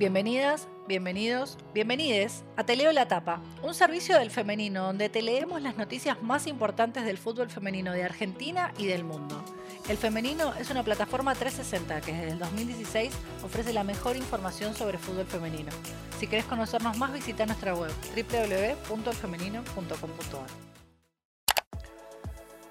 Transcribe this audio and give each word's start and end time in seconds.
Bienvenidas, 0.00 0.66
bienvenidos, 0.88 1.56
bienvenides 1.74 2.42
a 2.56 2.64
Te 2.64 2.74
Leo 2.74 2.90
la 2.90 3.06
Tapa, 3.06 3.42
un 3.62 3.74
servicio 3.74 4.18
del 4.18 4.30
femenino 4.30 4.84
donde 4.84 5.10
te 5.10 5.20
leemos 5.20 5.60
las 5.60 5.76
noticias 5.76 6.22
más 6.22 6.46
importantes 6.46 7.04
del 7.04 7.18
fútbol 7.18 7.50
femenino 7.50 7.92
de 7.92 8.02
Argentina 8.02 8.72
y 8.78 8.86
del 8.86 9.04
mundo. 9.04 9.44
El 9.90 9.98
Femenino 9.98 10.54
es 10.54 10.70
una 10.70 10.82
plataforma 10.82 11.34
360 11.34 12.00
que 12.00 12.14
desde 12.14 12.30
el 12.30 12.38
2016 12.38 13.12
ofrece 13.44 13.74
la 13.74 13.84
mejor 13.84 14.16
información 14.16 14.74
sobre 14.74 14.96
fútbol 14.96 15.26
femenino. 15.26 15.70
Si 16.18 16.26
querés 16.26 16.46
conocernos 16.46 16.96
más, 16.96 17.12
visita 17.12 17.44
nuestra 17.44 17.74
web 17.74 17.92
www.elfemenino.com.ar. 18.16 20.46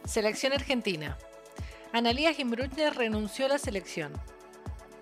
Selección 0.03 0.53
Argentina. 0.53 1.15
Analía 1.93 2.33
Gimbruchner 2.33 2.95
renunció 2.95 3.45
a 3.45 3.49
la 3.49 3.59
selección. 3.59 4.13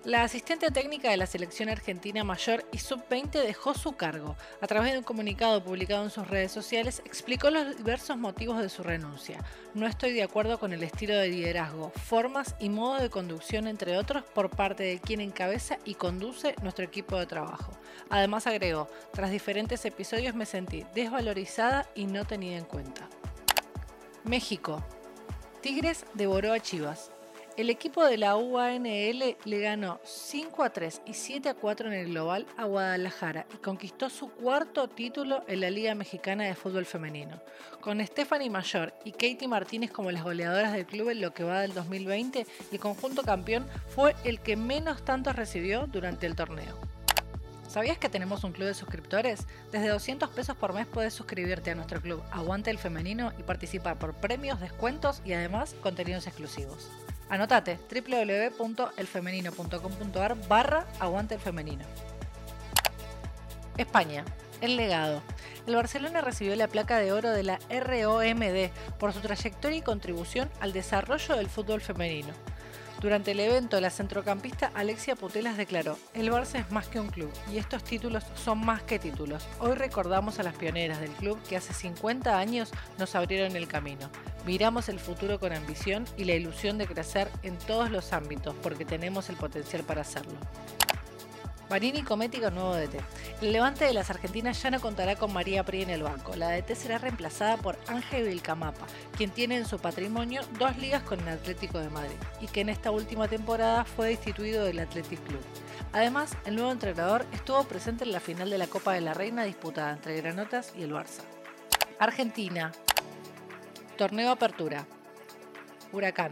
La 0.08 0.22
asistente 0.22 0.70
técnica 0.70 1.10
de 1.10 1.18
la 1.18 1.26
selección 1.26 1.68
argentina 1.68 2.24
mayor 2.24 2.64
y 2.72 2.78
sub-20 2.78 3.44
dejó 3.44 3.74
su 3.74 3.92
cargo. 3.92 4.36
A 4.62 4.66
través 4.66 4.92
de 4.92 4.98
un 5.00 5.04
comunicado 5.04 5.62
publicado 5.62 6.02
en 6.02 6.08
sus 6.08 6.26
redes 6.26 6.50
sociales, 6.50 7.02
explicó 7.04 7.50
los 7.50 7.76
diversos 7.76 8.16
motivos 8.16 8.58
de 8.58 8.70
su 8.70 8.82
renuncia. 8.82 9.44
No 9.74 9.86
estoy 9.86 10.14
de 10.14 10.22
acuerdo 10.22 10.58
con 10.58 10.72
el 10.72 10.82
estilo 10.82 11.14
de 11.14 11.28
liderazgo, 11.28 11.92
formas 12.06 12.56
y 12.58 12.70
modo 12.70 12.98
de 13.02 13.10
conducción, 13.10 13.66
entre 13.66 13.98
otros, 13.98 14.24
por 14.24 14.48
parte 14.48 14.82
de 14.82 14.98
quien 14.98 15.20
encabeza 15.20 15.76
y 15.84 15.92
conduce 15.96 16.54
nuestro 16.62 16.86
equipo 16.86 17.18
de 17.18 17.26
trabajo. 17.26 17.72
Además 18.08 18.46
agregó, 18.46 18.88
tras 19.12 19.30
diferentes 19.30 19.84
episodios 19.84 20.34
me 20.34 20.46
sentí 20.46 20.86
desvalorizada 20.94 21.86
y 21.94 22.06
no 22.06 22.24
tenida 22.24 22.56
en 22.56 22.64
cuenta. 22.64 23.10
México. 24.24 24.82
Tigres 25.60 26.06
devoró 26.14 26.54
a 26.54 26.60
Chivas. 26.60 27.10
El 27.58 27.70
equipo 27.70 28.04
de 28.04 28.18
la 28.18 28.36
UANL 28.36 29.36
le 29.44 29.60
ganó 29.60 29.98
5 30.04 30.62
a 30.62 30.70
3 30.70 31.02
y 31.06 31.14
7 31.14 31.48
a 31.48 31.54
4 31.54 31.88
en 31.88 31.94
el 31.94 32.10
global 32.10 32.46
a 32.56 32.66
Guadalajara 32.66 33.46
y 33.52 33.56
conquistó 33.56 34.08
su 34.10 34.30
cuarto 34.30 34.86
título 34.86 35.42
en 35.48 35.62
la 35.62 35.68
Liga 35.68 35.96
Mexicana 35.96 36.44
de 36.44 36.54
Fútbol 36.54 36.86
Femenino. 36.86 37.42
Con 37.80 38.00
Stephanie 38.06 38.48
Mayor 38.48 38.94
y 39.04 39.10
Katie 39.10 39.48
Martínez 39.48 39.90
como 39.90 40.12
las 40.12 40.22
goleadoras 40.22 40.72
del 40.72 40.86
club 40.86 41.08
en 41.08 41.20
lo 41.20 41.34
que 41.34 41.42
va 41.42 41.60
del 41.62 41.74
2020, 41.74 42.46
el 42.70 42.78
conjunto 42.78 43.24
campeón 43.24 43.66
fue 43.88 44.14
el 44.22 44.38
que 44.38 44.54
menos 44.54 45.04
tantos 45.04 45.34
recibió 45.34 45.88
durante 45.88 46.26
el 46.28 46.36
torneo. 46.36 46.78
¿Sabías 47.68 47.98
que 47.98 48.08
tenemos 48.08 48.44
un 48.44 48.52
club 48.52 48.68
de 48.68 48.74
suscriptores? 48.74 49.48
Desde 49.72 49.88
200 49.88 50.30
pesos 50.30 50.56
por 50.56 50.74
mes 50.74 50.86
puedes 50.86 51.12
suscribirte 51.12 51.72
a 51.72 51.74
nuestro 51.74 52.00
club 52.00 52.22
Aguante 52.30 52.70
el 52.70 52.78
Femenino 52.78 53.32
y 53.36 53.42
participar 53.42 53.98
por 53.98 54.14
premios, 54.14 54.60
descuentos 54.60 55.22
y 55.24 55.32
además 55.32 55.74
contenidos 55.82 56.28
exclusivos. 56.28 56.88
Anotate 57.28 57.78
www.elfemenino.com.ar 57.90 60.48
barra 60.48 60.86
aguante 60.98 61.34
el 61.34 61.40
femenino. 61.40 61.84
España. 63.76 64.24
El 64.60 64.76
legado. 64.76 65.22
El 65.68 65.76
Barcelona 65.76 66.20
recibió 66.20 66.56
la 66.56 66.66
placa 66.66 66.98
de 66.98 67.12
oro 67.12 67.30
de 67.30 67.44
la 67.44 67.60
ROMD 67.70 68.72
por 68.98 69.12
su 69.12 69.20
trayectoria 69.20 69.78
y 69.78 69.82
contribución 69.82 70.50
al 70.60 70.72
desarrollo 70.72 71.36
del 71.36 71.48
fútbol 71.48 71.80
femenino. 71.80 72.34
Durante 73.00 73.30
el 73.30 73.38
evento, 73.38 73.80
la 73.80 73.90
centrocampista 73.90 74.72
Alexia 74.74 75.14
Putelas 75.14 75.56
declaró, 75.56 75.96
el 76.14 76.32
Barça 76.32 76.58
es 76.58 76.72
más 76.72 76.88
que 76.88 76.98
un 76.98 77.06
club 77.06 77.30
y 77.52 77.58
estos 77.58 77.84
títulos 77.84 78.24
son 78.34 78.58
más 78.58 78.82
que 78.82 78.98
títulos. 78.98 79.46
Hoy 79.60 79.74
recordamos 79.74 80.40
a 80.40 80.42
las 80.42 80.56
pioneras 80.56 81.00
del 81.00 81.12
club 81.12 81.40
que 81.48 81.56
hace 81.56 81.72
50 81.72 82.36
años 82.36 82.72
nos 82.98 83.14
abrieron 83.14 83.54
el 83.54 83.68
camino. 83.68 84.10
Miramos 84.48 84.88
el 84.88 84.98
futuro 84.98 85.38
con 85.38 85.52
ambición 85.52 86.06
y 86.16 86.24
la 86.24 86.32
ilusión 86.32 86.78
de 86.78 86.86
crecer 86.86 87.28
en 87.42 87.58
todos 87.58 87.90
los 87.90 88.14
ámbitos 88.14 88.54
porque 88.62 88.86
tenemos 88.86 89.28
el 89.28 89.36
potencial 89.36 89.82
para 89.82 90.00
hacerlo. 90.00 90.32
Marini 91.68 92.02
comete 92.02 92.40
con 92.40 92.54
nuevo 92.54 92.74
DT. 92.74 92.98
El 93.42 93.52
levante 93.52 93.84
de 93.84 93.92
las 93.92 94.08
argentinas 94.08 94.62
ya 94.62 94.70
no 94.70 94.80
contará 94.80 95.16
con 95.16 95.34
María 95.34 95.66
Pri 95.66 95.82
en 95.82 95.90
el 95.90 96.02
banco. 96.02 96.34
La 96.34 96.48
DT 96.48 96.76
será 96.76 96.96
reemplazada 96.96 97.58
por 97.58 97.76
Ángel 97.88 98.26
Vilcamapa, 98.26 98.86
quien 99.18 99.28
tiene 99.28 99.58
en 99.58 99.66
su 99.66 99.78
patrimonio 99.78 100.40
dos 100.58 100.78
ligas 100.78 101.02
con 101.02 101.20
el 101.20 101.28
Atlético 101.28 101.78
de 101.80 101.90
Madrid 101.90 102.16
y 102.40 102.46
que 102.46 102.62
en 102.62 102.70
esta 102.70 102.90
última 102.90 103.28
temporada 103.28 103.84
fue 103.84 104.08
destituido 104.08 104.64
del 104.64 104.78
Athletic 104.78 105.22
Club. 105.24 105.42
Además, 105.92 106.34
el 106.46 106.56
nuevo 106.56 106.72
entrenador 106.72 107.26
estuvo 107.34 107.64
presente 107.64 108.04
en 108.04 108.12
la 108.12 108.20
final 108.20 108.48
de 108.48 108.56
la 108.56 108.66
Copa 108.66 108.94
de 108.94 109.02
la 109.02 109.12
Reina 109.12 109.44
disputada 109.44 109.92
entre 109.92 110.16
Granotas 110.16 110.72
y 110.74 110.84
el 110.84 110.92
Barça. 110.94 111.20
Argentina. 111.98 112.72
Torneo 113.98 114.30
Apertura. 114.30 114.86
Huracán. 115.92 116.30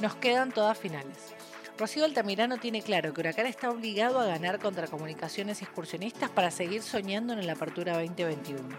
Nos 0.00 0.14
quedan 0.14 0.52
todas 0.52 0.78
finales. 0.78 1.34
Rocío 1.76 2.06
Altamirano 2.06 2.56
tiene 2.56 2.80
claro 2.80 3.12
que 3.12 3.20
Huracán 3.20 3.44
está 3.44 3.70
obligado 3.70 4.18
a 4.18 4.24
ganar 4.24 4.58
contra 4.58 4.86
comunicaciones 4.86 5.60
excursionistas 5.60 6.30
para 6.30 6.50
seguir 6.50 6.82
soñando 6.82 7.34
en 7.34 7.46
la 7.46 7.52
apertura 7.52 7.98
2021. 7.98 8.70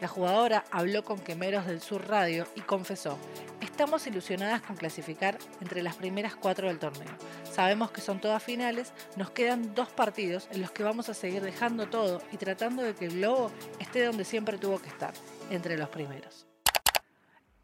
La 0.00 0.08
jugadora 0.08 0.64
habló 0.70 1.04
con 1.04 1.18
Quemeros 1.18 1.66
del 1.66 1.82
Sur 1.82 2.08
Radio 2.08 2.46
y 2.54 2.62
confesó, 2.62 3.18
estamos 3.60 4.06
ilusionadas 4.06 4.62
con 4.62 4.76
clasificar 4.76 5.36
entre 5.60 5.82
las 5.82 5.96
primeras 5.96 6.36
cuatro 6.36 6.68
del 6.68 6.78
torneo. 6.78 7.12
Sabemos 7.52 7.90
que 7.90 8.00
son 8.00 8.18
todas 8.18 8.42
finales, 8.42 8.94
nos 9.16 9.30
quedan 9.30 9.74
dos 9.74 9.90
partidos 9.90 10.48
en 10.52 10.62
los 10.62 10.70
que 10.70 10.84
vamos 10.84 11.10
a 11.10 11.14
seguir 11.14 11.42
dejando 11.42 11.90
todo 11.90 12.22
y 12.32 12.38
tratando 12.38 12.82
de 12.82 12.94
que 12.94 13.04
el 13.04 13.18
globo 13.18 13.52
esté 13.78 14.06
donde 14.06 14.24
siempre 14.24 14.56
tuvo 14.56 14.78
que 14.78 14.88
estar, 14.88 15.12
entre 15.50 15.76
los 15.76 15.90
primeros. 15.90 16.48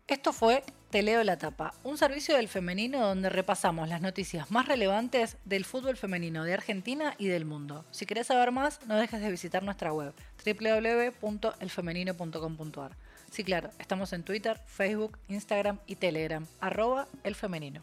Esto 0.07 0.35
fue 0.35 0.63
Te 0.91 1.03
leo 1.03 1.25
la 1.25 1.39
tapa, 1.39 1.73
un 1.83 1.97
servicio 1.97 2.37
del 2.37 2.49
femenino 2.49 3.01
donde 3.01 3.31
repasamos 3.31 3.89
las 3.89 4.03
noticias 4.03 4.51
más 4.51 4.69
relevantes 4.69 5.39
del 5.47 5.65
fútbol 5.65 5.97
femenino 5.97 6.45
de 6.45 6.53
Argentina 6.53 7.15
y 7.17 7.29
del 7.29 7.47
mundo. 7.47 7.87
Si 7.91 8.05
querés 8.05 8.27
saber 8.27 8.53
más, 8.53 8.81
no 8.87 8.97
dejes 8.97 9.23
de 9.23 9.31
visitar 9.31 9.63
nuestra 9.63 9.95
web 9.95 10.13
www.elfemenino.com.ar. 10.45 12.91
Sí, 13.31 13.45
claro, 13.45 13.71
estamos 13.79 14.13
en 14.13 14.25
Twitter, 14.25 14.61
Facebook, 14.67 15.19
Instagram 15.29 15.79
y 15.87 15.97
Telegram, 15.97 16.47
arroba 16.61 17.09
elfemenino. 17.25 17.81